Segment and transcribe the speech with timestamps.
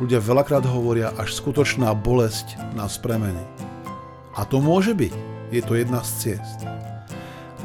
[0.00, 3.44] ľudia veľakrát hovoria, až skutočná bolesť nás premení.
[4.32, 5.12] A to môže byť.
[5.52, 6.64] Je to jedna z ciest.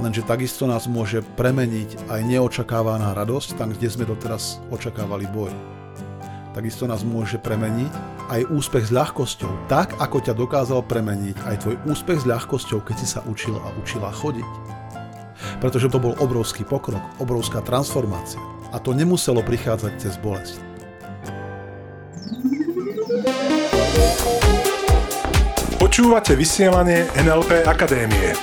[0.04, 5.56] Lenže takisto nás môže premeniť aj neočakávaná radosť, tam, kde sme doteraz očakávali boj.
[6.52, 7.92] Takisto nás môže premeniť
[8.28, 12.96] aj úspech s ľahkosťou, tak ako ťa dokázal premeniť aj tvoj úspech s ľahkosťou, keď
[13.00, 14.50] si sa učil a učila chodiť.
[15.64, 18.42] Pretože to bol obrovský pokrok, obrovská transformácia.
[18.76, 20.65] A to nemuselo prichádzať cez bolesť.
[26.06, 28.38] Počúvate vysielanie NLP Akadémie.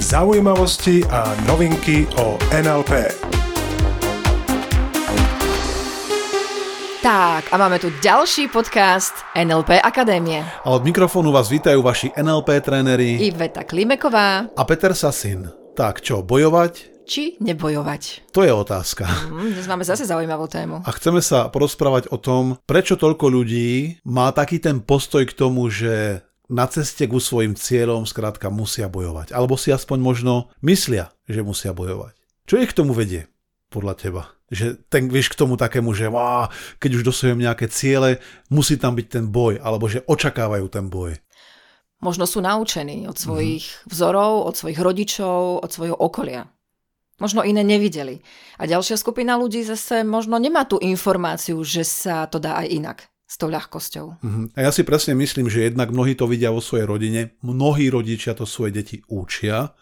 [0.00, 3.12] Zaujímavosti a novinky o NLP.
[7.04, 10.40] Tak, a máme tu ďalší podcast NLP Akadémie.
[10.64, 14.48] A od mikrofónu vás vítajú vaši NLP tréneri Iveta Klimeková.
[14.56, 15.44] a Peter Sasin.
[15.76, 16.95] Tak čo, bojovať?
[17.06, 18.34] Či nebojovať?
[18.34, 19.06] To je otázka.
[19.06, 20.82] Hm, dnes máme zase zaujímavú tému.
[20.82, 25.70] A chceme sa porozprávať o tom, prečo toľko ľudí má taký ten postoj k tomu,
[25.70, 29.30] že na ceste ku svojim cieľom skrátka musia bojovať.
[29.30, 32.18] Alebo si aspoň možno myslia, že musia bojovať.
[32.42, 33.30] Čo ich k tomu vedie,
[33.70, 34.22] podľa teba?
[34.50, 36.50] Že ten, vieš, k tomu takému, že á,
[36.82, 38.18] keď už dosahujem nejaké ciele,
[38.50, 41.18] musí tam byť ten boj, alebo že očakávajú ten boj.
[42.02, 46.50] Možno sú naučení od svojich vzorov, od svojich rodičov, od svojho okolia.
[47.16, 48.20] Možno iné nevideli.
[48.60, 52.98] A ďalšia skupina ľudí zase možno nemá tú informáciu, že sa to dá aj inak.
[53.26, 54.22] S tou ľahkosťou.
[54.22, 54.54] Mhm.
[54.54, 58.38] A ja si presne myslím, že jednak mnohí to vidia vo svojej rodine, mnohí rodičia
[58.38, 59.74] to svoje deti učia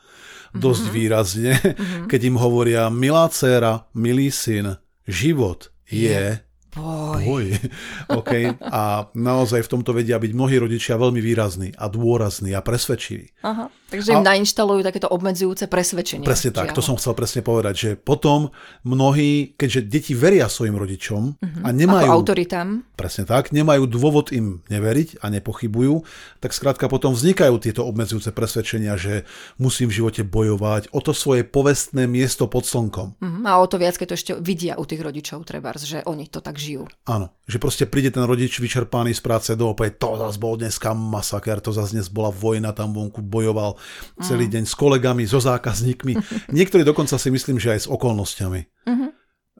[0.54, 1.52] dosť výrazne,
[2.10, 6.38] keď im hovoria, milá dcéra, milý syn, život je
[6.74, 7.22] Boj.
[7.22, 7.46] boj.
[8.18, 8.50] okay?
[8.58, 13.30] A naozaj v tomto vedia byť mnohí rodičia veľmi výrazní a dôrazní a presvedčiví.
[13.46, 13.70] Aha.
[13.94, 16.26] Takže im nainštalujú takéto obmedzujúce presvedčenie.
[16.26, 18.50] Presne tak, to som chcel presne povedať, že potom
[18.82, 22.10] mnohí, keďže deti veria svojim rodičom a nemajú...
[22.10, 22.82] Ako autoritám.
[22.98, 26.02] Presne tak, nemajú dôvod im neveriť a nepochybujú,
[26.42, 29.22] tak skrátka potom vznikajú tieto obmedzujúce presvedčenia, že
[29.62, 33.14] musím v živote bojovať o to svoje povestné miesto pod slnkom.
[33.22, 33.46] Mhm.
[33.46, 36.42] A o to viac, keď to ešte vidia u tých rodičov, trebárs, že oni to
[36.42, 36.82] tak žijú.
[37.04, 40.96] Áno, že proste príde ten rodič vyčerpaný z práce do opäť, to zase bol dneska
[40.96, 43.76] masaker, to zase dnes bola vojna, tam vonku bojoval
[44.24, 46.16] celý deň s kolegami, so zákazníkmi.
[46.56, 48.88] Niektorí dokonca si myslím, že aj s okolnostiami.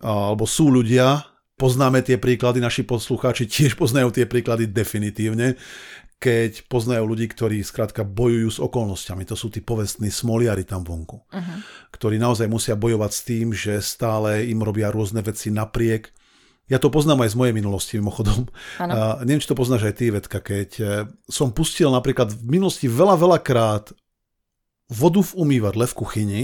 [0.04, 5.54] Alebo sú ľudia, poznáme tie príklady, naši poslucháči tiež poznajú tie príklady definitívne,
[6.18, 9.28] keď poznajú ľudí, ktorí skrátka bojujú s okolnostiami.
[9.28, 11.20] To sú tí povestní smoliari tam vonku,
[11.92, 16.08] ktorí naozaj musia bojovať s tým, že stále im robia rôzne veci napriek.
[16.64, 18.48] Ja to poznám aj z mojej minulosti, mimochodom.
[18.80, 18.92] Áno.
[18.92, 20.88] A neviem, či to poznáš aj ty, Vetka, keď eh,
[21.28, 23.92] som pustil napríklad v minulosti veľa, veľa krát
[24.88, 26.42] vodu v umývadle v kuchyni,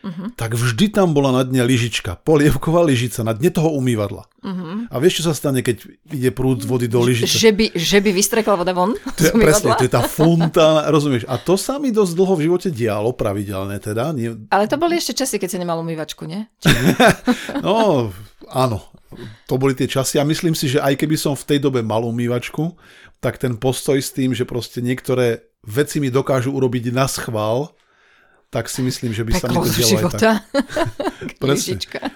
[0.00, 0.32] Mhm.
[0.32, 4.24] tak vždy tam bola na dne lyžička, polievková lyžica na dne toho umývadla.
[4.40, 4.88] Mhm.
[4.88, 7.36] A vieš, čo sa stane, keď ide prúd vody do lyžice?
[7.36, 8.96] Že by, že by vystrekla voda von?
[8.96, 11.28] To je, presne, to je tá fontána, rozumieš?
[11.28, 14.16] A to sa mi dosť dlho v živote dialo, pravidelne teda.
[14.16, 16.48] Nie, Ale to boli ešte časy, keď si nemal umývačku, nie?
[17.64, 18.08] no,
[18.48, 18.80] áno,
[19.46, 22.06] to boli tie časy a myslím si, že aj keby som v tej dobe mal
[22.06, 22.78] umývačku,
[23.18, 27.74] tak ten postoj s tým, že proste niektoré veci mi dokážu urobiť na schvál,
[28.50, 30.22] tak si myslím, že by sa mi Peklo to dialo aj tak.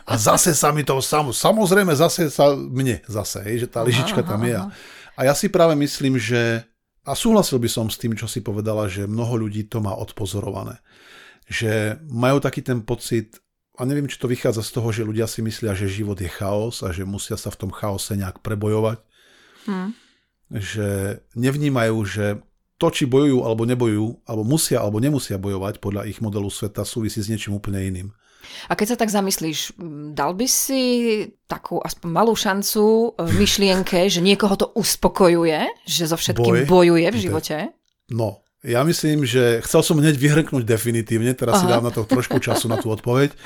[0.10, 4.26] A zase sa mi to, sam, samozrejme zase sa mne zase, hej, že tá lyžička
[4.26, 4.58] tam je.
[4.58, 4.66] A,
[5.14, 6.66] a ja si práve myslím, že,
[7.06, 10.82] a súhlasil by som s tým, čo si povedala, že mnoho ľudí to má odpozorované.
[11.46, 13.38] Že majú taký ten pocit,
[13.74, 16.86] a neviem, či to vychádza z toho, že ľudia si myslia, že život je chaos
[16.86, 19.02] a že musia sa v tom chaose nejak prebojovať.
[19.66, 19.90] Hm.
[20.54, 20.88] Že
[21.34, 22.38] nevnímajú, že
[22.78, 27.18] to, či bojujú alebo nebojujú, alebo musia alebo nemusia bojovať podľa ich modelu sveta, súvisí
[27.18, 28.08] s niečím úplne iným.
[28.68, 29.72] A keď sa tak zamyslíš,
[30.12, 30.82] dal by si
[31.48, 36.68] takú aspoň malú šancu e, myšlienke, že niekoho to uspokojuje, že so všetkým Boj?
[36.68, 37.56] bojuje v živote?
[38.12, 41.76] No, ja myslím, že chcel som hneď vyhrknúť definitívne, teraz si Aha.
[41.78, 43.36] dám na to trošku času na tú odpoveď.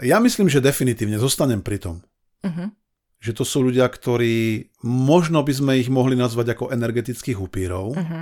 [0.00, 1.96] Ja myslím, že definitívne zostanem pri tom.
[2.40, 2.72] Mhm.
[3.18, 8.20] Že to sú ľudia, ktorí možno by sme ich mohli nazvať ako energetických upírov, Mhm.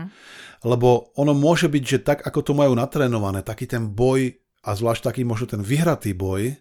[0.66, 4.34] lebo ono môže byť, že tak, ako to majú natrénované, taký ten boj
[4.66, 6.56] a zvlášť taký možno ten vyhratý boj,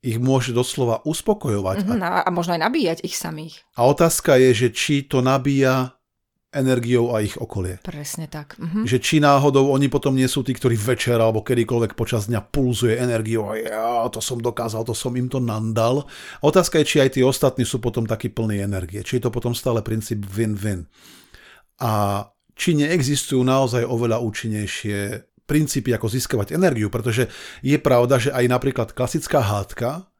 [0.00, 1.84] ich môže doslova uspokojovať.
[1.84, 2.00] Mhm.
[2.00, 3.60] A, a možno aj nabíjať ich samých.
[3.76, 5.99] A otázka je, že či to nabíja
[6.50, 7.78] energiou a ich okolie.
[7.86, 8.58] Presne tak.
[8.58, 8.82] Mhm.
[8.82, 12.98] Že či náhodou oni potom nie sú tí, ktorí večer alebo kedykoľvek počas dňa pulzuje
[12.98, 16.10] energiou a ja, to som dokázal, to som im to nandal.
[16.42, 19.06] Otázka je, či aj tí ostatní sú potom takí plní energie.
[19.06, 20.90] Či je to potom stále princíp win-win.
[21.80, 22.26] A
[22.58, 27.26] či neexistujú naozaj oveľa účinnejšie princípy, ako získavať energiu, pretože
[27.62, 30.10] je pravda, že aj napríklad klasická hádka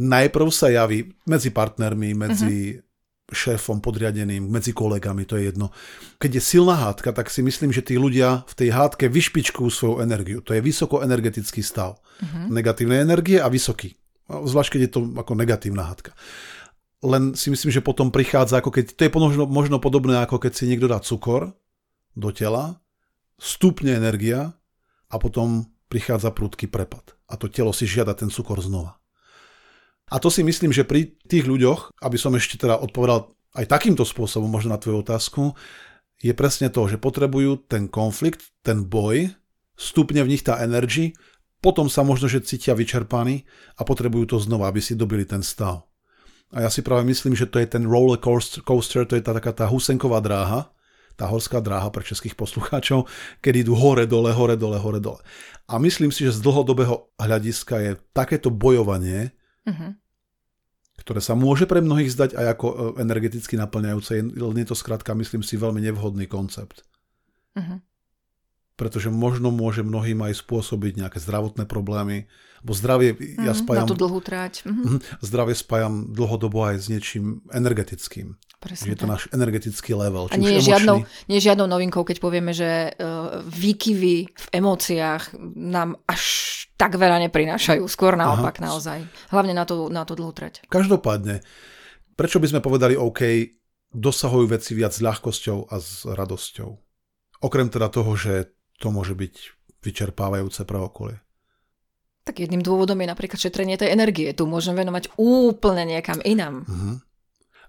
[0.00, 2.85] najprv sa javí medzi partnermi, medzi uh-huh.
[3.26, 5.74] Šéfom podriadeným, medzi kolegami, to je jedno.
[6.22, 9.94] Keď je silná hádka, tak si myslím, že tí ľudia v tej hádke vyšpičkujú svoju
[9.98, 10.38] energiu.
[10.46, 11.98] To je vysokoenergetický stav.
[11.98, 12.46] Uh-huh.
[12.46, 13.98] Negatívnej energie a vysoký.
[14.30, 16.14] Zvlášť, keď je to ako negatívna hádka.
[17.02, 20.52] Len si myslím, že potom prichádza, ako keď, to je možno, možno podobné, ako keď
[20.54, 21.50] si niekto dá cukor
[22.14, 22.78] do tela,
[23.36, 24.54] stupne energia
[25.10, 27.14] a potom prichádza prudký prepad.
[27.26, 28.98] A to telo si žiada ten cukor znova.
[30.06, 33.26] A to si myslím, že pri tých ľuďoch, aby som ešte teda odpovedal
[33.58, 35.42] aj takýmto spôsobom možno na tvoju otázku,
[36.22, 39.34] je presne to, že potrebujú ten konflikt, ten boj,
[39.74, 41.12] stupne v nich tá energy,
[41.58, 43.42] potom sa možno, že cítia vyčerpaní
[43.74, 45.84] a potrebujú to znova, aby si dobili ten stav.
[46.54, 49.50] A ja si práve myslím, že to je ten roller coaster, to je tá taká
[49.50, 50.70] tá husenková dráha,
[51.18, 53.08] tá horská dráha pre českých poslucháčov,
[53.42, 55.18] keď idú hore, dole, hore, dole, hore, dole.
[55.66, 59.34] A myslím si, že z dlhodobého hľadiska je takéto bojovanie
[59.66, 59.90] uh-huh.
[61.02, 65.12] ktoré sa môže pre mnohých zdať aj ako e, energeticky naplňajúce, len je to skrátka,
[65.18, 66.86] myslím si, veľmi nevhodný koncept.
[67.58, 67.82] Uh-huh.
[68.76, 72.28] Pretože možno môže mnohým aj spôsobiť nejaké zdravotné problémy,
[72.60, 73.88] bo zdravie ja spájam...
[73.88, 74.68] Na tú dlhú tráť.
[74.68, 75.00] Uh-huh.
[75.24, 78.36] Zdravie spájam dlhodobo aj s niečím energetickým.
[78.56, 80.26] Presne je to náš energetický level.
[80.32, 85.36] A nie je, žiadnou, nie je žiadnou novinkou, keď povieme, že uh, výkyvy v emóciách
[85.54, 86.22] nám až
[86.80, 87.84] tak veľa neprinášajú.
[87.88, 88.64] Skôr naopak Aha.
[88.72, 88.98] naozaj.
[89.30, 90.64] Hlavne na tú, na tú dlhú trať.
[90.68, 91.44] Každopádne,
[92.16, 93.52] prečo by sme povedali OK,
[93.92, 96.70] dosahujú veci viac s ľahkosťou a s radosťou?
[97.44, 99.34] Okrem teda toho, že to môže byť
[99.82, 101.16] vyčerpávajúce pre okolie.
[102.26, 104.34] Tak jedným dôvodom je napríklad šetrenie tej energie.
[104.34, 106.66] Tu môžem venovať úplne niekam inám.
[106.66, 106.98] Uh-huh.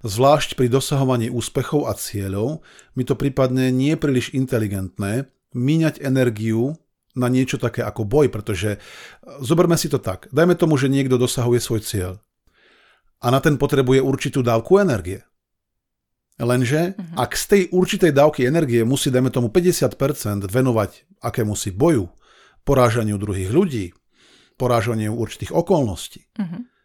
[0.02, 2.66] Zvlášť pri dosahovaní úspechov a cieľov
[2.98, 6.74] mi to prípadne nie príliš inteligentné míňať energiu
[7.18, 8.80] na niečo také ako boj, pretože e,
[9.42, 10.30] zoberme si to tak.
[10.30, 12.14] Dajme tomu, že niekto dosahuje svoj cieľ
[13.18, 15.26] a na ten potrebuje určitú dávku energie.
[16.38, 17.18] Lenže uh-huh.
[17.18, 22.14] ak z tej určitej dávky energie musí, dajme tomu 50% venovať akému si boju,
[22.62, 23.86] porážaniu druhých ľudí,
[24.58, 26.78] porážaniu určitých okolností, uh-huh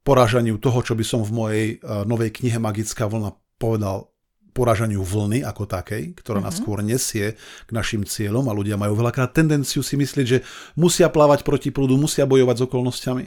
[0.00, 4.08] porážaniu toho, čo by som v mojej uh, novej knihe Magická vlna povedal
[4.50, 6.50] porážaniu vlny ako takej, ktorá uh-huh.
[6.50, 6.60] nás mhm.
[6.64, 10.38] skôr nesie k našim cieľom a ľudia majú veľakrát tendenciu si myslieť, že
[10.74, 13.24] musia plávať proti prúdu, musia bojovať s okolnostiami,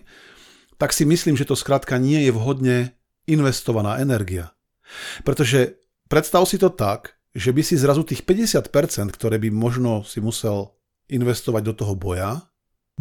[0.75, 2.77] tak si myslím, že to skrátka nie je vhodne
[3.24, 4.51] investovaná energia.
[5.24, 5.80] Pretože
[6.12, 8.69] predstav si to tak, že by si zrazu tých 50%,
[9.09, 10.77] ktoré by možno si musel
[11.09, 12.45] investovať do toho boja,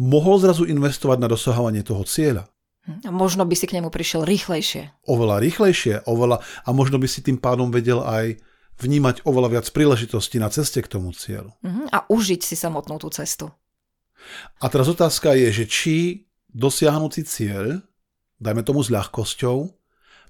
[0.01, 2.49] mohol zrazu investovať na dosahovanie toho cieľa.
[2.83, 5.07] A možno by si k nemu prišiel rýchlejšie.
[5.07, 8.43] Oveľa rýchlejšie, oveľa, a možno by si tým pádom vedel aj
[8.75, 11.55] vnímať oveľa viac príležitostí na ceste k tomu cieľu.
[11.63, 11.87] Uh-huh.
[11.93, 13.47] A užiť si samotnú tú cestu.
[14.59, 15.95] A teraz otázka je, že či
[16.51, 17.79] dosiahnutý cieľ,
[18.43, 19.57] dajme tomu s ľahkosťou,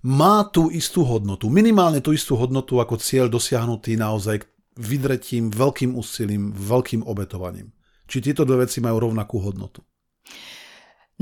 [0.03, 4.43] má tú istú hodnotu, minimálne tú istú hodnotu ako cieľ dosiahnutý naozaj
[4.75, 7.71] vydretím, veľkým úsilím, veľkým obetovaním.
[8.09, 9.79] Či tieto dve veci majú rovnakú hodnotu.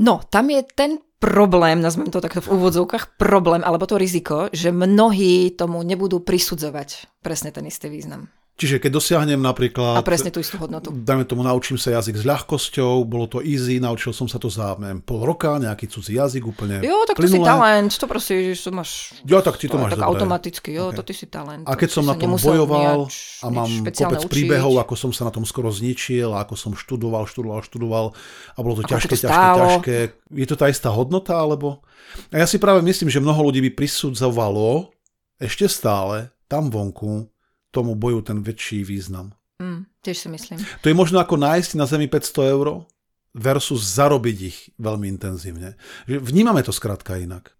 [0.02, 4.74] No, tam je ten problém, nazvem to takto v úvodzovkách, problém alebo to riziko, že
[4.74, 8.26] mnohí tomu nebudú prisudzovať presne ten istý význam.
[8.52, 9.96] Čiže keď dosiahnem napríklad...
[9.96, 10.92] A presne tú istú hodnotu.
[10.92, 14.76] Dajme tomu, naučím sa jazyk s ľahkosťou, bolo to easy, naučil som sa to za
[14.76, 17.40] neviem, pol roka, nejaký cudzí jazyk úplne Jo, tak plynule.
[17.40, 19.16] to si talent, to proste, že to máš...
[19.24, 20.96] Jo, tak ty to, to máš tak automaticky, jo, okay.
[21.00, 21.64] to ty si talent.
[21.64, 23.08] A keď som na tom bojoval
[23.40, 24.30] a mám kopec učiť.
[24.30, 28.06] príbehov, ako som sa na tom skoro zničil, ako som študoval, študoval, študoval
[28.52, 29.96] a bolo to ako ťažké, to ťažké, ťažké.
[30.36, 31.80] Je to tá istá hodnota, alebo...
[32.28, 34.92] A ja si práve myslím, že mnoho ľudí by prisudzovalo
[35.40, 37.31] ešte stále tam vonku
[37.72, 39.32] tomu boju ten väčší význam.
[39.58, 40.60] Mm, tiež si myslím.
[40.84, 42.84] To je možno ako nájsť na zemi 500 eur
[43.32, 45.80] versus zarobiť ich veľmi intenzívne.
[46.04, 47.56] Vnímame to skrátka inak.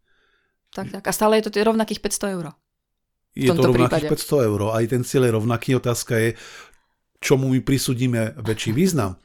[0.73, 1.04] Tak, tak.
[1.04, 2.47] A stále je to rovnakých 500 eur.
[3.33, 4.28] Je to rovnakých prípade.
[4.45, 4.61] 500 eur.
[4.76, 5.69] Aj ten cieľ je rovnaký.
[5.81, 6.31] Otázka je,
[7.21, 9.16] čomu my prisudíme väčší význam.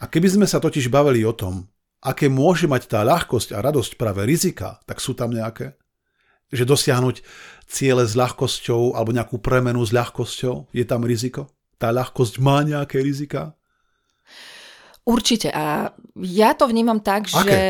[0.00, 1.64] A keby sme sa totiž bavili o tom,
[2.04, 5.80] aké môže mať tá ľahkosť a radosť práve rizika, tak sú tam nejaké?
[6.54, 7.16] Že dosiahnuť
[7.66, 10.70] ciele s ľahkosťou alebo nejakú premenu s ľahkosťou?
[10.70, 11.50] Je tam riziko?
[11.76, 13.58] Tá ľahkosť má nejaké rizika?
[15.04, 15.52] Určite.
[15.52, 15.92] A
[16.22, 17.42] ja to vnímam tak, Aké?
[17.44, 17.60] že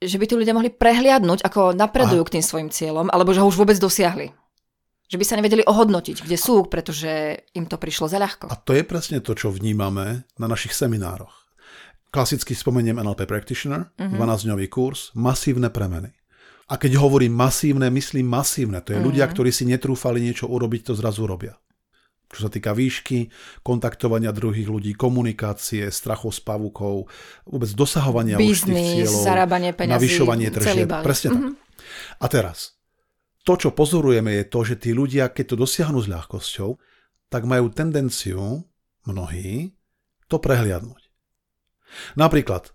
[0.00, 2.28] že by tí ľudia mohli prehliadnúť, ako napredujú Aha.
[2.32, 4.32] k tým svojim cieľom, alebo že ho už vôbec dosiahli.
[5.12, 8.48] Že by sa nevedeli ohodnotiť, kde sú, pretože im to prišlo za ľahko.
[8.48, 11.52] A to je presne to, čo vnímame na našich seminároch.
[12.10, 14.08] Klasicky spomeniem NLP Practitioner, uh-huh.
[14.08, 14.16] Mhm.
[14.16, 16.16] 12-dňový kurz, masívne premeny.
[16.70, 18.78] A keď hovorím masívne, myslím masívne.
[18.86, 19.06] To je mm.
[19.06, 21.58] ľudia, ktorí si netrúfali niečo urobiť, to zrazu robia.
[22.30, 23.26] čo sa týka výšky,
[23.66, 27.10] kontaktovania druhých ľudí, komunikácie, strachov s pavukov,
[27.42, 30.88] vôbec dosahovania Biznis, určitých cieľov, zarábanie peňazí, navyšovanie tržieb.
[31.02, 31.38] Presne tak.
[31.42, 31.50] Mhm.
[32.22, 32.78] A teraz,
[33.42, 36.70] to, čo pozorujeme, je to, že tí ľudia, keď to dosiahnu s ľahkosťou,
[37.34, 38.62] tak majú tendenciu,
[39.10, 39.74] mnohí,
[40.30, 41.10] to prehliadnúť.
[42.14, 42.70] Napríklad,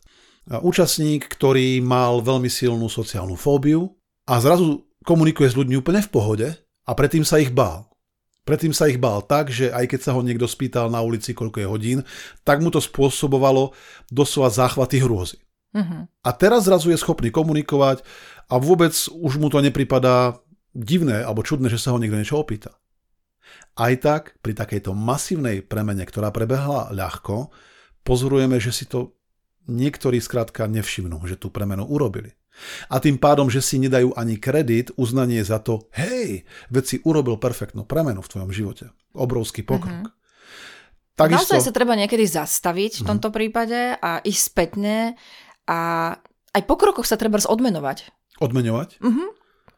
[0.50, 3.90] účastník, ktorý mal veľmi silnú sociálnu fóbiu
[4.30, 6.48] a zrazu komunikuje s ľuďmi úplne v pohode
[6.86, 7.90] a predtým sa ich bál.
[8.46, 11.58] Predtým sa ich bál tak, že aj keď sa ho niekto spýtal na ulici, koľko
[11.66, 12.00] je hodín,
[12.46, 13.74] tak mu to spôsobovalo
[14.14, 15.42] doslova záchvaty hrôzy.
[15.74, 16.08] Mhm.
[16.22, 18.06] A teraz zrazu je schopný komunikovať
[18.46, 20.38] a vôbec už mu to nepripadá
[20.78, 22.78] divné alebo čudné, že sa ho niekto niečo opýta.
[23.75, 27.52] Aj tak, pri takejto masívnej premene, ktorá prebehla ľahko,
[28.08, 29.18] pozorujeme, že si to
[29.65, 32.34] niektorí skrátka nevšimnú, že tú premenu urobili.
[32.88, 37.36] A tým pádom, že si nedajú ani kredit, uznanie za to, hej, veď si urobil
[37.36, 38.95] perfektnú premenu v tvojom živote.
[39.12, 40.07] Obrovský pokrok.
[40.07, 40.24] Mm-hmm.
[41.15, 41.55] Takisto...
[41.55, 45.15] Naozaj sa treba niekedy zastaviť v tomto prípade a ísť spätne
[45.63, 45.79] a
[46.51, 48.12] aj po krokoch sa treba odmenovať.
[48.39, 49.00] Odmeňovať?
[49.00, 49.25] Mhm.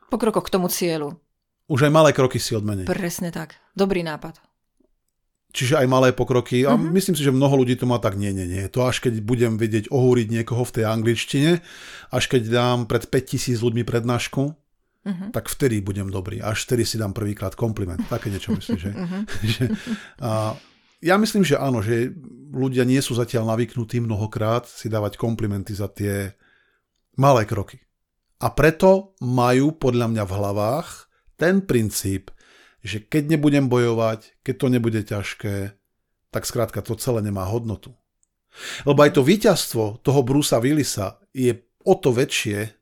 [0.10, 1.20] Po krokoch k tomu cieľu.
[1.68, 2.88] Už aj malé kroky si odmeniť.
[2.88, 3.60] Presne tak.
[3.76, 4.40] Dobrý nápad.
[5.48, 6.64] Čiže aj malé pokroky.
[6.64, 6.92] A Mhm.
[6.92, 8.68] myslím si, že mnoho ľudí to má tak, nie, nie, nie.
[8.70, 11.52] To až keď budem vedieť ohúriť niekoho v tej angličtine,
[12.12, 14.54] až keď dám pred 5000 ľuďmi prednášku,
[15.08, 15.32] Mhm.
[15.32, 16.44] tak vtedy budem dobrý.
[16.44, 17.96] Až vtedy si dám prvýkrát kompliment.
[18.06, 18.92] Také niečo myslím, že...
[18.92, 19.20] Mhm.
[19.56, 19.64] že
[20.20, 20.52] a
[21.00, 22.12] ja myslím, že áno, že
[22.52, 26.36] ľudia nie sú zatiaľ navyknutí mnohokrát si dávať komplimenty za tie
[27.16, 27.80] malé kroky.
[28.38, 30.90] A preto majú podľa mňa v hlavách
[31.40, 32.30] ten princíp,
[32.88, 35.76] že keď nebudem bojovať, keď to nebude ťažké,
[36.32, 37.92] tak skrátka to celé nemá hodnotu.
[38.88, 41.54] Lebo aj to víťazstvo toho Brusa Willisa je
[41.84, 42.74] o to väčšie,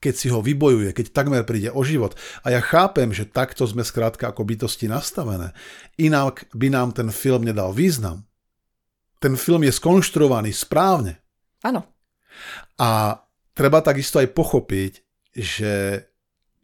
[0.00, 2.12] keď si ho vybojuje, keď takmer príde o život.
[2.44, 5.56] A ja chápem, že takto sme skrátka ako bytosti nastavené.
[5.96, 8.28] Inak by nám ten film nedal význam.
[9.16, 11.24] Ten film je skonštruovaný správne.
[11.64, 11.88] Áno.
[12.76, 13.16] A
[13.56, 14.92] treba takisto aj pochopiť,
[15.32, 16.04] že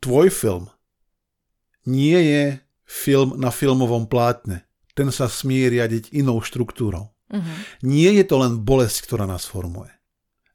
[0.04, 0.68] tvoj film
[1.88, 2.44] nie je
[2.90, 4.66] film na filmovom plátne.
[4.98, 7.14] Ten sa smie riadiť inou štruktúrou.
[7.30, 7.86] Mhm.
[7.86, 9.94] Nie je to len bolesť, ktorá nás formuje.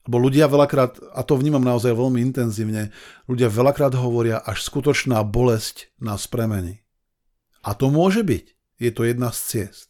[0.05, 2.93] Lebo ľudia veľakrát, a to vnímam naozaj veľmi intenzívne,
[3.25, 6.85] ľudia veľakrát hovoria, až skutočná bolesť nás premení.
[7.65, 8.53] A to môže byť.
[8.77, 9.89] Je to jedna z ciest.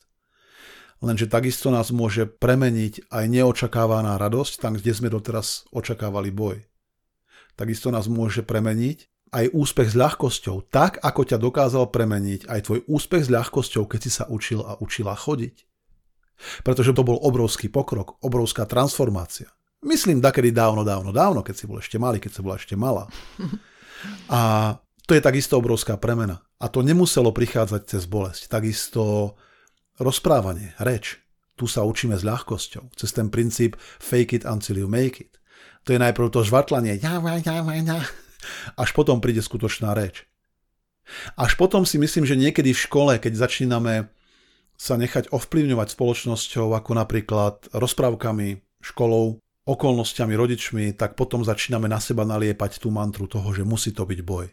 [1.04, 6.64] Lenže takisto nás môže premeniť aj neočakávaná radosť, tam, kde sme doteraz očakávali boj.
[7.60, 12.80] Takisto nás môže premeniť aj úspech s ľahkosťou, tak ako ťa dokázal premeniť aj tvoj
[12.88, 15.68] úspech s ľahkosťou, keď si sa učil a učila chodiť.
[16.64, 19.52] Pretože to bol obrovský pokrok, obrovská transformácia.
[19.84, 23.12] Myslím, dakedy dávno, dávno, dávno, keď si bol ešte malý, keď si bola ešte malá.
[24.32, 24.74] A
[25.06, 26.42] to je takisto obrovská premena.
[26.58, 28.50] A to nemuselo prichádzať cez bolesť.
[28.50, 29.36] Takisto
[30.00, 31.22] rozprávanie, reč.
[31.56, 32.98] Tu sa učíme s ľahkosťou.
[33.00, 35.40] Cez ten princíp fake it until you make it.
[35.88, 36.98] To je najprv to žvatlanie.
[37.00, 38.00] Ja, ja, ja, ja.
[38.76, 40.26] Až potom príde skutočná reč.
[41.38, 44.10] Až potom si myslím, že niekedy v škole, keď začíname
[44.76, 52.28] sa nechať ovplyvňovať spoločnosťou, ako napríklad rozprávkami, školou, okolnostiami, rodičmi, tak potom začíname na seba
[52.28, 54.46] naliepať tú mantru toho, že musí to byť boj.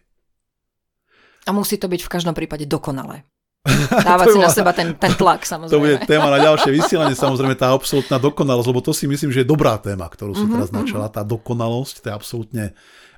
[1.42, 3.26] A musí to byť v každom prípade dokonalé.
[4.08, 6.06] Dávať si na seba ten, ten tlak, To bude samozrejme.
[6.06, 9.78] téma na ďalšie vysielanie, samozrejme tá absolútna dokonalosť, lebo to si myslím, že je dobrá
[9.78, 11.10] téma, ktorú si teraz načala.
[11.10, 12.64] Tá dokonalosť, to je absolútne,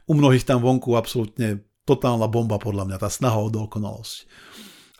[0.04, 4.24] u mnohých tam vonku absolútne totálna bomba podľa mňa, tá snaha o dokonalosť.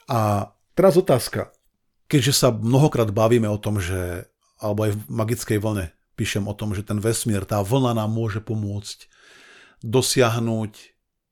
[0.09, 1.53] A teraz otázka.
[2.05, 4.29] Keďže sa mnohokrát bavíme o tom, že,
[4.61, 8.39] alebo aj v magickej vlne píšem o tom, že ten vesmír, tá vlna nám môže
[8.45, 9.09] pomôcť
[9.83, 10.73] dosiahnuť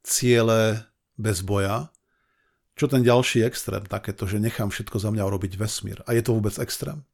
[0.02, 0.82] ciele
[1.14, 1.92] bez boja,
[2.74, 6.00] čo ten ďalší extrém, takéto, že nechám všetko za mňa urobiť vesmír.
[6.08, 7.04] A je to vôbec extrém?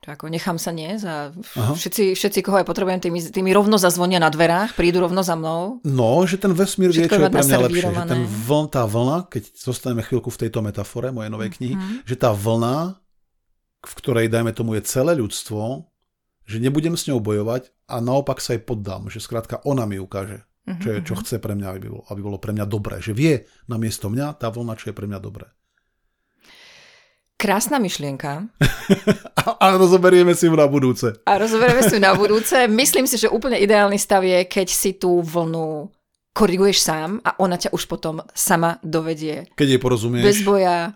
[0.00, 1.28] Ako nechám sa nie za...
[1.60, 1.76] Aha.
[1.76, 5.84] Všetci, všetci, koho aj potrebujem, tými, tými rovno zazvonia na dverách, prídu rovno za mnou.
[5.84, 7.92] No, že ten vesmír vie, čo je pre mňa lepšie.
[7.92, 12.08] Že ten vln, tá vlna, keď zostaneme chvíľku v tejto metafore mojej novej knihy, Mhm.
[12.08, 12.96] že tá vlna,
[13.80, 15.84] v ktorej, dajme tomu, je celé ľudstvo,
[16.48, 19.12] že nebudem s ňou bojovať a naopak sa jej poddám.
[19.12, 20.48] Že skrátka ona mi ukáže,
[20.80, 23.04] čo, je, čo chce pre mňa, aby bolo, aby bolo pre mňa dobré.
[23.04, 23.34] Že vie
[23.68, 25.44] namiesto mňa tá vlna, čo je pre mňa dobré.
[27.40, 28.44] Krásna myšlienka.
[29.40, 31.16] A, a rozoberieme si ju na budúce.
[31.24, 32.68] A rozoberieme si ju na budúce.
[32.68, 35.88] Myslím si, že úplne ideálny stav je, keď si tú vlnu
[36.36, 39.48] koriguješ sám a ona ťa už potom sama dovedie.
[39.56, 40.92] Keď jej porozumieš Bez boja,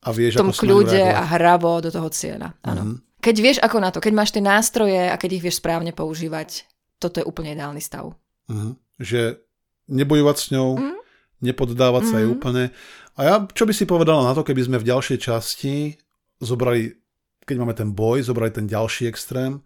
[0.00, 2.56] a vieš, v tom ako kľude a hravo do toho cieľa.
[2.64, 2.82] Áno.
[2.88, 2.94] Mhm.
[3.20, 6.64] Keď vieš ako na to, keď máš tie nástroje a keď ich vieš správne používať,
[6.96, 8.16] toto je úplne ideálny stav.
[8.48, 8.80] Mhm.
[8.96, 9.20] Že
[9.92, 10.96] nebojovať s ňou, Mhm.
[11.44, 12.72] Nepoddávať sa jej úplne.
[13.14, 16.00] A ja, čo by si povedala na to, keby sme v ďalšej časti
[16.40, 16.96] zobrali,
[17.44, 19.60] keď máme ten boj, zobrali ten ďalší extrém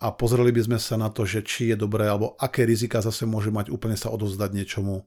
[0.00, 3.28] a pozreli by sme sa na to, že či je dobré, alebo aké rizika zase
[3.28, 5.04] môže mať úplne sa odozdať niečomu.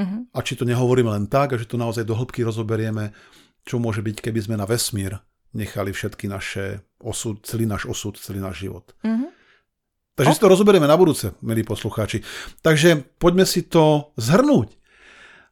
[0.00, 0.32] Mhm.
[0.32, 3.12] A či to nehovoríme len tak, a že to naozaj do hĺbky rozoberieme,
[3.62, 5.20] čo môže byť, keby sme na vesmír
[5.56, 8.92] nechali všetky naše osud, celý náš osud, celý náš život.
[9.04, 9.36] Mhm.
[10.16, 12.24] Takže si to rozoberieme na budúce, milí poslucháči.
[12.64, 14.72] Takže poďme si to zhrnúť.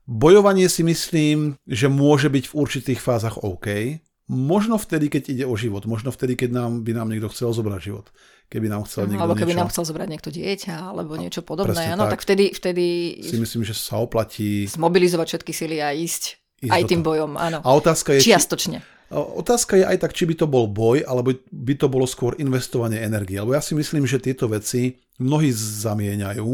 [0.04, 3.98] Bojovanie si myslím, že môže byť v určitých fázach OK.
[4.24, 5.84] Možno vtedy, keď ide o život.
[5.84, 8.08] Možno vtedy, keď nám, by nám niekto chcel zobrať život.
[8.48, 9.60] Keby nám chcel niekto Alebo keby niečo...
[9.64, 11.92] nám chcel zobrať niekto dieťa, alebo niečo podobné.
[11.92, 12.20] Áno, tak.
[12.20, 12.84] tak vtedy, vtedy
[13.24, 16.22] Si myslím, že sa oplatí zmobilizovať všetky sily a ísť,
[16.60, 17.08] Ísť aj tým toho.
[17.08, 17.30] bojom.
[17.40, 17.64] Áno.
[17.64, 18.84] A otázka je, či, Čiastočne.
[19.12, 23.00] otázka je aj tak, či by to bol boj, alebo by to bolo skôr investovanie
[23.00, 23.40] energie.
[23.40, 26.48] Lebo ja si myslím, že tieto veci mnohí zamieňajú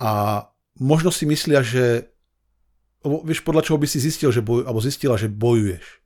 [0.00, 0.44] a
[0.80, 2.15] možno si myslia, že
[3.06, 6.02] lebo vieš, podľa čoho by si zistil, že boj, alebo zistila, že bojuješ.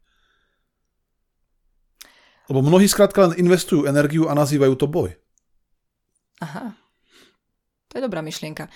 [2.51, 5.17] Lebo mnohí skrátka len investujú energiu a nazývajú to boj.
[6.45, 6.77] Aha.
[7.89, 8.69] To je dobrá myšlienka.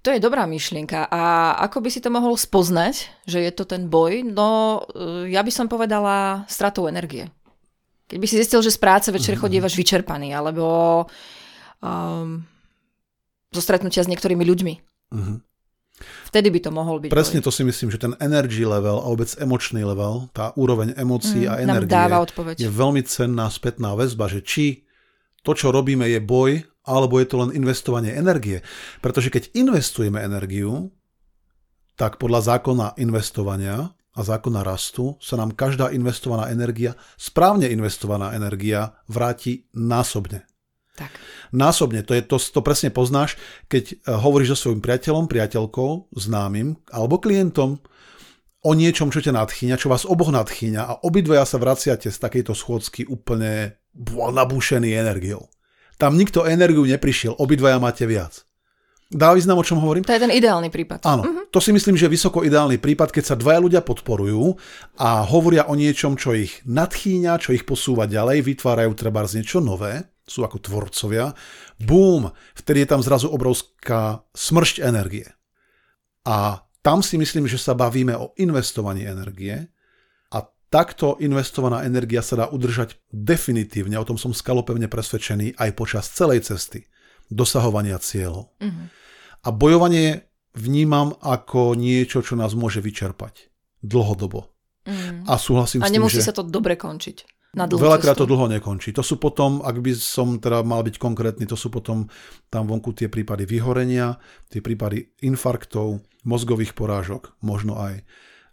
[0.00, 1.06] To je dobrá myšlienka.
[1.10, 4.22] A ako by si to mohol spoznať, že je to ten boj?
[4.24, 7.28] No, e, ja by som povedala stratou energie.
[8.08, 9.40] Keď by si zistil, že z práce večer Mhm.
[9.44, 11.04] chodívaš vyčerpaný, alebo
[11.78, 12.40] um,
[13.52, 14.74] zo stretnutia s niektorými ľuďmi.
[15.12, 15.34] Mhm.
[16.28, 17.46] Vtedy by to mohol byť Presne boj.
[17.48, 21.50] to si myslím, že ten energy level a vôbec emočný level, tá úroveň emócií Mm,
[21.50, 22.60] a energie dáva odpoveď.
[22.60, 24.84] je veľmi cenná spätná väzba, že či
[25.40, 28.60] to, čo robíme, je boj, alebo je to len investovanie energie.
[29.00, 30.92] Pretože keď investujeme energiu,
[31.96, 38.98] tak podľa zákona investovania a zákona rastu sa nám každá investovaná energia, správne investovaná energia,
[39.06, 40.44] vráti násobne.
[40.98, 41.14] Tak.
[41.54, 43.38] Násobne, to, je, to, to presne poznáš,
[43.70, 47.78] keď eh, hovoríš so svojím priateľom, priateľkou, známym alebo klientom
[48.66, 52.52] o niečom, čo ťa nadchýňa, čo vás oboch nadchýňa a obidvaja sa vraciate z takejto
[52.58, 53.78] schôdzky úplne
[54.10, 55.46] nabúšený energiou.
[55.98, 58.46] Tam nikto energiu neprišiel, obidvaja máte viac.
[59.08, 60.04] Dá význam, o čom hovorím?
[60.04, 61.00] To je ten ideálny prípad.
[61.08, 64.52] Áno, to si myslím, že je vysoko ideálny prípad, keď sa dvaja ľudia podporujú
[65.00, 69.64] a hovoria o niečom, čo ich nadchýňa, čo ich posúva ďalej, vytvárajú treba z niečo
[69.64, 71.32] nové, sú ako tvorcovia.
[71.80, 75.26] Bum, vtedy je tam zrazu obrovská smršť energie.
[76.28, 79.72] A tam si myslím, že sa bavíme o investovaní energie
[80.30, 80.38] a
[80.70, 86.46] takto investovaná energia sa dá udržať definitívne, o tom som skalopevne presvedčený, aj počas celej
[86.46, 86.86] cesty
[87.28, 88.52] dosahovania cieľov.
[89.44, 93.52] A bojovanie vnímam ako niečo, čo nás môže vyčerpať
[93.84, 94.50] dlhodobo.
[94.88, 95.28] Mm.
[95.28, 97.37] A súhlasím A s tým, nemusí že sa to dobre končiť.
[97.56, 98.32] Na dlhú veľakrát to cestu.
[98.36, 98.92] dlho nekončí.
[98.92, 102.04] To sú potom, ak by som teda mal byť konkrétny, to sú potom
[102.52, 104.20] tam vonku tie prípady vyhorenia,
[104.52, 108.04] tie prípady infarktov, mozgových porážok, možno aj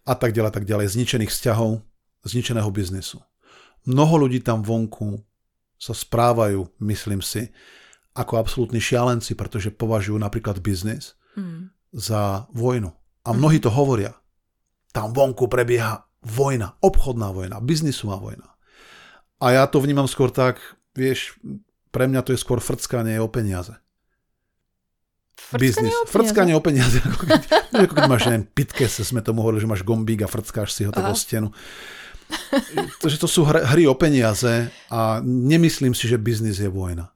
[0.08, 1.84] a tak ďalej, tak ďalej, zničených vzťahov,
[2.24, 3.20] zničeného biznisu.
[3.84, 5.20] Mnoho ľudí tam vonku
[5.76, 7.52] sa správajú, myslím si,
[8.16, 11.68] ako absolútni šialenci, pretože považujú napríklad biznis Mm.
[11.92, 12.96] za vojnu.
[13.28, 14.16] A mnohí to hovoria.
[14.96, 18.55] Tam vonku prebieha vojna, obchodná vojna, biznisová vojna.
[19.40, 20.64] A ja to vnímam skôr tak,
[20.96, 21.36] vieš,
[21.92, 23.76] pre mňa to je skôr frckanie o peniaze.
[25.54, 25.94] Biznis.
[25.94, 26.08] o?
[26.08, 27.04] Frckanie o peniaze.
[27.08, 27.42] Ako keď,
[27.76, 30.88] ako keď máš, neviem, pitke, sa sme tomu hovorili, že máš gombík a frckáš si
[30.88, 31.52] ho tak o stenu.
[33.04, 37.14] Takže to sú hry, o peniaze a nemyslím si, že biznis je vojna.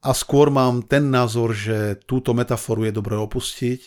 [0.00, 3.80] A skôr mám ten názor, že túto metaforu je dobré opustiť.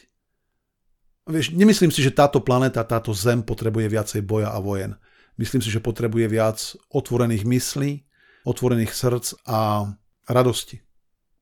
[1.30, 4.98] Vieš, nemyslím si, že táto planéta, táto Zem potrebuje viacej boja a vojen.
[5.38, 6.58] Myslím si, že potrebuje viac
[6.94, 7.92] otvorených myslí,
[8.46, 9.90] otvorených srdc a
[10.30, 10.84] radosti.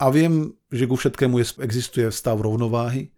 [0.02, 3.14] A viem, že ku všetkému je, existuje stav rovnováhy,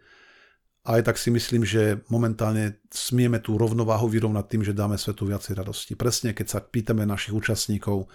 [0.84, 5.56] aj tak si myslím, že momentálne smieme tú rovnováhu vyrovnať tým, že dáme svetu viacej
[5.56, 5.96] radosti.
[5.96, 8.12] Presne keď sa pýtame našich účastníkov,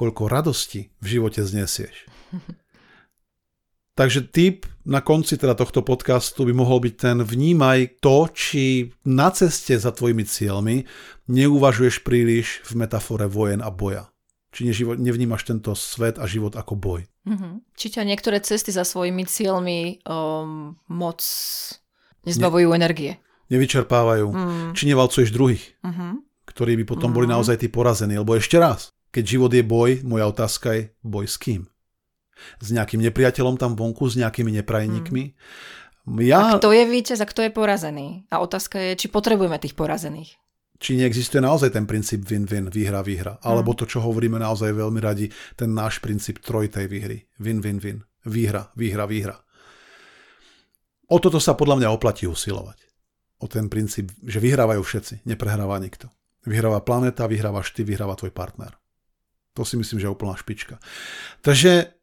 [0.00, 2.08] koľko radosti v živote znesieš.
[3.96, 9.32] Takže tip na konci teda tohto podcastu by mohol byť ten vnímaj to, či na
[9.32, 10.84] ceste za tvojimi cieľmi
[11.32, 14.12] neuvažuješ príliš v metafore vojen a boja.
[14.52, 17.08] Či neživo- nevnímaš tento svet a život ako boj.
[17.24, 17.72] Mhm.
[17.72, 21.24] Či ťa niektoré cesty za svojimi cieľmi um, moc
[22.28, 23.16] nezbavujú energie.
[23.46, 24.26] Nevyčerpávajú.
[24.28, 24.70] Mm.
[24.74, 25.64] Či nevalcuješ druhých.
[25.82, 26.26] Mhm.
[26.46, 28.14] ktorí by potom boli naozaj tí porazení.
[28.14, 31.66] Lebo ešte raz, keď život je boj, moja otázka je boj s kým?
[32.60, 35.24] S nejakým nepriateľom tam vonku, s nejakými neprajníkmi?
[36.22, 38.30] Ja, Kto je víťaz a kto je porazený?
[38.30, 40.38] A otázka je, či potrebujeme tých porazených.
[40.78, 43.40] či neexistuje naozaj ten princíp win-win, výhra, výhra.
[43.42, 47.24] Alebo to, čo hovoríme naozaj veľmi radi, ten náš princíp trojtej výhry.
[47.40, 48.04] Win-win-win.
[48.28, 49.40] Výhra, výhra, výhra.
[51.08, 52.84] O toto sa podľa mňa oplatí usilovať.
[53.36, 56.08] o ten princíp, že vyhrávajú všetci, neprehráva nikto.
[56.48, 58.72] Vyhráva planéta, vyhrávaš ty, vyhráva tvoj partner.
[59.52, 60.76] To si myslím, že je úplná špička.
[61.40, 61.95] Takže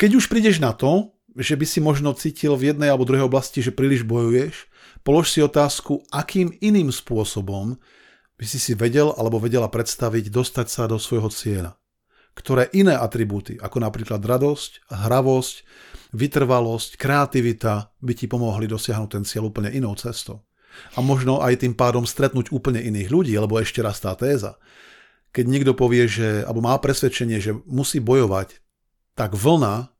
[0.00, 3.60] keď už prídeš na to, že by si možno cítil v jednej alebo druhej oblasti,
[3.60, 4.64] že príliš bojuješ,
[5.04, 7.76] polož si otázku, akým iným spôsobom
[8.40, 11.76] by si si vedel alebo vedela predstaviť dostať sa do svojho cieľa.
[12.32, 15.56] Ktoré iné atribúty, ako napríklad radosť, hravosť,
[16.16, 20.48] vytrvalosť, kreativita by ti pomohli dosiahnuť ten cieľ úplne inou cestou.
[20.96, 24.56] A možno aj tým pádom stretnúť úplne iných ľudí, lebo ešte raz tá téza.
[25.36, 28.69] Keď niekto povie, že, alebo má presvedčenie, že musí bojovať,
[29.20, 29.92] tak vlna,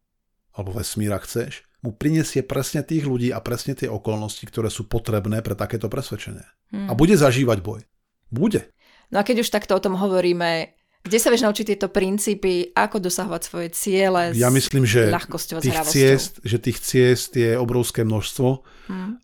[0.56, 5.44] alebo vesmíra chceš, mu prinesie presne tých ľudí a presne tie okolnosti, ktoré sú potrebné
[5.44, 6.44] pre takéto presvedčenie.
[6.72, 6.88] Hmm.
[6.88, 7.85] A bude zažívať boj.
[8.33, 8.72] Bude.
[9.12, 10.72] No a keď už takto o tom hovoríme,
[11.04, 15.80] kde sa vieš naučiť tieto princípy, ako dosahovať svoje ciele ja myslím, že ľahkosťou tých
[15.88, 18.48] ciest, že tých ciest je obrovské množstvo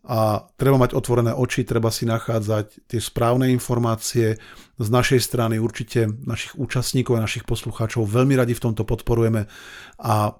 [0.07, 4.39] a treba mať otvorené oči, treba si nachádzať tie správne informácie.
[4.77, 9.49] Z našej strany určite našich účastníkov a našich poslucháčov veľmi radi v tomto podporujeme
[9.97, 10.37] a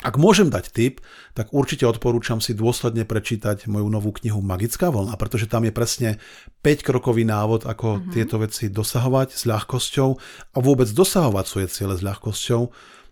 [0.00, 1.04] ak môžem dať tip,
[1.36, 6.16] tak určite odporúčam si dôsledne prečítať moju novú knihu Magická vlna, pretože tam je presne
[6.64, 8.12] 5-krokový návod, ako mm-hmm.
[8.16, 10.08] tieto veci dosahovať s ľahkosťou
[10.56, 12.62] a vôbec dosahovať svoje ciele s ľahkosťou.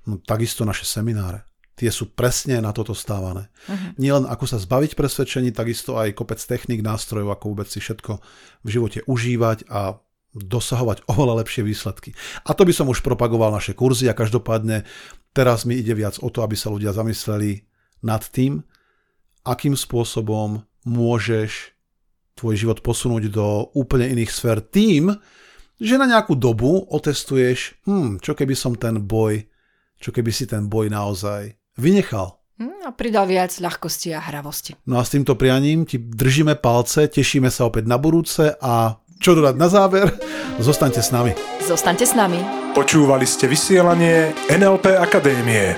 [0.08, 1.47] No, takisto naše semináre.
[1.78, 3.46] Tie sú presne na toto stávané.
[3.70, 3.94] Uh-huh.
[4.02, 8.18] Nielen ako sa zbaviť presvedčení, takisto aj kopec technik, nástrojov, ako vôbec si všetko
[8.66, 10.02] v živote užívať a
[10.34, 12.12] dosahovať oveľa lepšie výsledky.
[12.44, 14.84] A to by som už propagoval naše kurzy a každopádne
[15.38, 17.62] Teraz mi ide viac o to, aby sa ľudia zamysleli
[18.02, 18.58] nad tým,
[19.46, 21.78] akým spôsobom môžeš
[22.34, 25.14] tvoj život posunúť do úplne iných sfér tým,
[25.78, 29.46] že na nejakú dobu otestuješ, hm, čo keby som ten boj,
[30.02, 32.34] čo keby si ten boj naozaj vynechal.
[32.58, 34.74] Hm, a pridal viac ľahkosti a hravosti.
[34.90, 39.34] No a s týmto prianím ti držíme palce, tešíme sa opäť na budúce a čo
[39.38, 40.10] dodať na záver?
[40.58, 41.34] Zostaňte s nami.
[41.62, 42.38] Zostaňte s nami.
[42.74, 45.76] Počúvali ste vysielanie NLP Akadémie.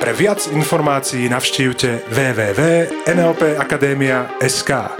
[0.00, 4.99] Pre viac informácií navštívte www.nlpakademia.sk.